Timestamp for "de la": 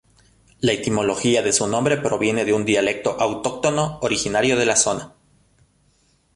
4.57-4.75